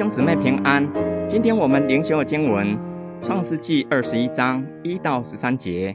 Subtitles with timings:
[0.00, 0.90] 兄姊妹平安。
[1.28, 2.68] 今天我们灵修的经文
[3.22, 5.94] 《创世纪》二十一章一到十三节。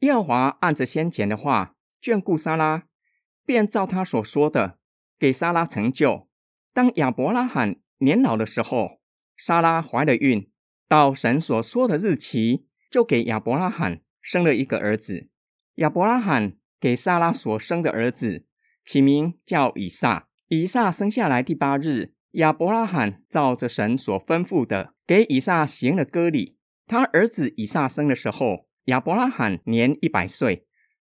[0.00, 2.82] 耶和华按着先前的话眷顾撒拉，
[3.46, 4.76] 便照他所说的
[5.18, 6.28] 给莎拉成就。
[6.74, 9.00] 当亚伯拉罕年老的时候，
[9.38, 10.50] 莎拉怀了孕，
[10.86, 15.30] 到神所说的日期，就给亚伯拉罕生了一个儿子。
[15.76, 18.44] 亚伯拉罕给莎拉所生的儿子
[18.84, 20.28] 起名叫以撒。
[20.48, 22.12] 以撒生下来第八日。
[22.34, 26.56] 亚伯拉罕照着神所吩咐的，给以撒行了割礼。
[26.86, 30.66] 他儿子以撒生的时候，亚伯拉罕年一百岁。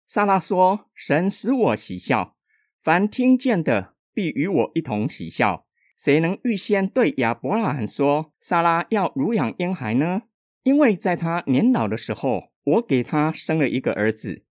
[0.06, 2.36] 撒拉说：“神使我喜笑，
[2.82, 5.64] 凡听见的必与我一同喜笑。
[5.96, 10.22] 谁能预先对亚伯拉罕说，撒拉要乳养婴孩呢？
[10.64, 14.44] 因为在他年老的时候，我给他生了一个儿子。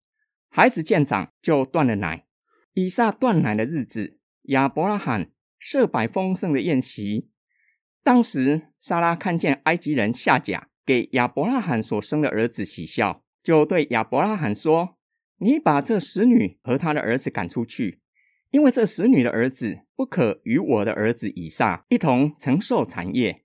[0.49, 2.25] 孩子渐长，就断了奶。
[2.73, 5.31] 以撒断奶的日子，亚伯拉罕。”
[5.62, 7.30] 设摆丰盛的宴席。
[8.04, 14.98] 当时，莎拉看见埃及人夏甲给亚伯拉罕所生的儿子喜笑，就对亚伯拉罕说
[15.38, 18.02] ：“你把这使女和他的儿子赶出去，
[18.50, 23.44] 因为这使女的儿子不可与我的儿子以撒一同承受产业。”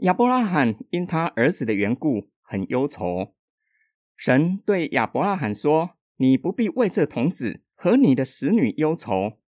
[0.00, 3.34] 亚伯拉罕因他儿子的缘故很忧愁。
[4.14, 9.38] 神对亚伯拉罕说：“你不必为这童子和你的使女忧愁。”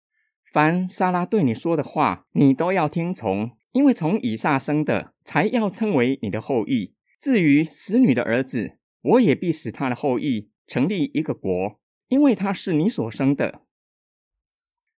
[0.52, 6.94] 凡莎拉对你说的话，你都要听从，因为从以撒生的，才要称为你的后裔。
[7.20, 13.62] 至于使女的儿子，我也必使他的后裔成立一个国，因为他是你所生的。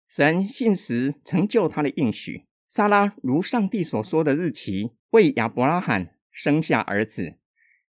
[0.09, 7.39] 神信实成就他的应许，莎拉如上帝所说的日期，为亚伯拉罕生下儿子，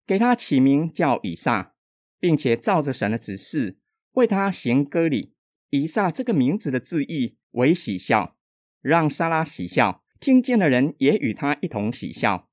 [0.07, 1.73] 给他起名叫以撒，
[2.19, 3.77] 并且照着神的指示，
[4.13, 5.33] 为他行割礼。
[5.71, 7.35] 以撒这个名字的字义。
[7.51, 8.35] 为喜笑，
[8.81, 12.49] 让莎拉喜笑，听见的人也与他一同喜笑。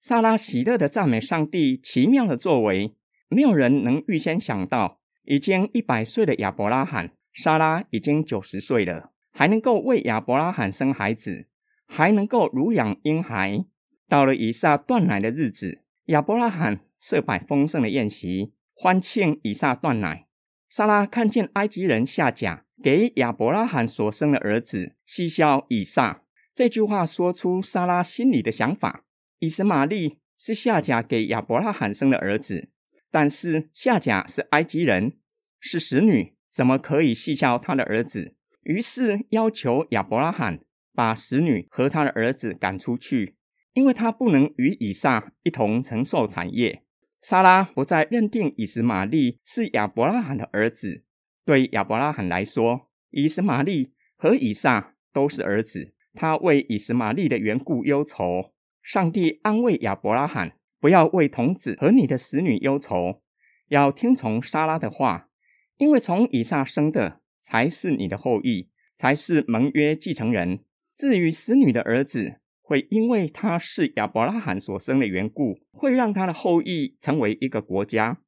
[0.00, 2.94] 莎拉喜乐的赞美上帝奇妙的作为，
[3.28, 5.00] 没有人能预先想到。
[5.24, 11.48] 已经一百岁的亚伯拉罕，莎拉已经九十岁了，还能够为亚伯拉罕生孩子，
[11.86, 13.66] 还能够乳养婴孩。
[14.08, 20.28] 到了以撒断奶的日子，亚伯拉罕设摆丰盛的宴席，欢庆以撒断奶。
[20.70, 22.64] 莎拉看见埃及人下甲。
[22.82, 26.22] 给亚伯拉罕所生的儿子西肖以撒，
[26.54, 29.04] 这句话说出莎拉心里的想法。
[29.40, 32.68] 以实玛利是夏甲给亚伯拉罕生的儿子，
[33.10, 35.18] 但是夏甲是埃及人，
[35.58, 38.36] 是使女，怎么可以细肖他的儿子？
[38.62, 40.60] 于是要求亚伯拉罕
[40.94, 43.36] 把使女和他的儿子赶出去，
[43.72, 46.84] 因为他不能与以撒一同承受产业。
[47.20, 51.02] 莎拉不再认定以实玛利是亚伯拉罕的儿子。
[51.48, 55.94] 对亚伯拉罕来说，以实玛利和以撒都是儿子。
[56.12, 58.52] 他为以实玛利的缘故忧愁。
[58.82, 63.22] 上帝安慰亚伯拉罕：不要为童子和你的使女忧愁，
[63.68, 65.30] 要听从莎拉的话，
[65.78, 70.62] 因为从以撒生的才是你的后裔，才是盟约继承人。
[70.94, 78.18] 至于使女的儿子，会因为他是亚伯拉罕所生的缘故，会让他的后裔成为一个国家。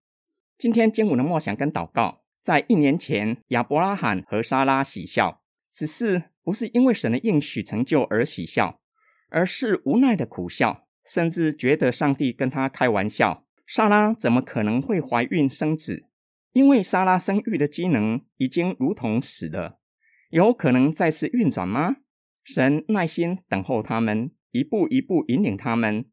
[0.56, 2.19] 今天经文的默想跟祷告。
[2.42, 8.80] 在一年前，亚伯拉罕和莎拉喜笑，只是不是因为神的应许成就而喜笑，
[9.28, 13.46] 而是无奈的苦笑，甚至觉得上帝跟他开玩笑。
[13.66, 16.06] 莎拉怎么可能会怀孕生子？
[16.52, 19.78] 因为莎拉生育的机能已经如同死了，
[20.30, 21.98] 有可能再次运转吗？
[22.42, 26.06] 神耐心等候他们，一步一步引领他们。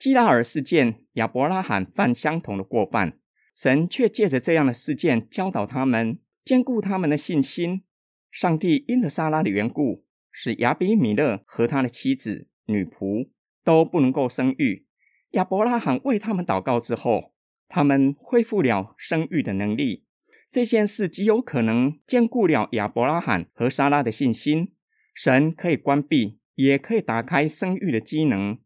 [0.00, 3.18] 基拉尔事件，亚伯拉罕犯相同的过犯。
[3.60, 7.82] 神却借着这样的事件教导他们，兼顾他们的信心。
[8.30, 13.30] 上帝因着撒拉的缘故，使亚比米勒和他的妻子、女仆
[13.64, 14.86] 都不能够生育。
[15.30, 17.34] 亚伯拉罕为他们祷告之后，
[17.66, 20.04] 他们恢复了生育的能力。
[20.52, 24.72] 这件事极有可能兼顾了亚伯拉罕和撒拉的信心。
[25.12, 28.60] 神可以关闭，也可以打开生育的机能，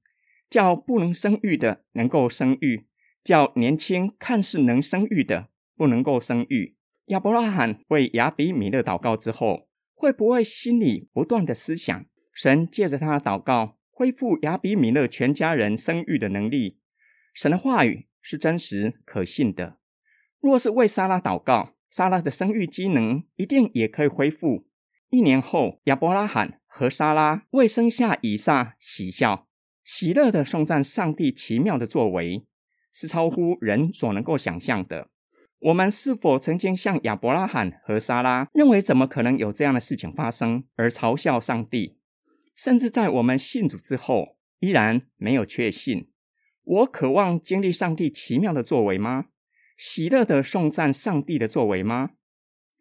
[0.50, 2.84] 叫不能生育的能够生育。
[3.24, 6.76] 叫年轻看似能生育的不能够生育。
[7.06, 16.78] 亚伯拉罕为亚比米勒祷告之后，会不会心里不断的思想，神借着他的祷告恢复亚比米勒全家人生育的能力？
[17.34, 19.78] 神的话语是真实可信的。
[20.40, 24.66] 若是为莎拉祷告，莎拉的生育机能一定也可以恢复。
[25.10, 29.46] 一年后，亚伯拉罕和莎拉为生下以撒喜笑，
[29.84, 32.46] 喜乐的颂赞上帝奇妙的作为。
[32.92, 35.08] 是超乎人所能够想象的。
[35.60, 41.98] 我们是否曾经像亚伯拉罕和撒拉，认为怎么可能有这样的事情发生，而嘲笑上帝？
[42.54, 46.10] 甚至在我们信主之后，依然没有确信。
[46.64, 49.26] 我渴望经历上帝奇妙的作为吗？
[49.76, 52.10] 喜乐的颂赞上帝的作为吗？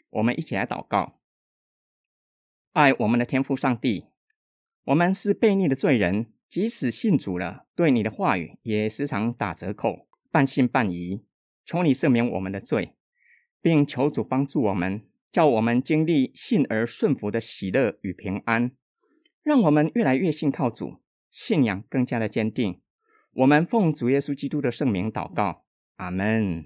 [0.10, 1.20] 我们一起来祷告。
[2.74, 4.08] 爱我们的天父上帝，
[4.86, 11.24] 我们是悖逆的罪人，即使信主了，对你的话语也时常打折扣，半信半疑。
[11.64, 12.94] 求你赦免我们的罪，
[13.62, 18.72] 并求主帮助我们，叫我们经历信而顺服的喜乐与平安，
[19.42, 22.82] 让我们越来越信靠主，信仰更加的坚定。
[23.32, 25.64] 我们奉主耶稣基督的圣名祷告，
[25.96, 26.66] 阿门。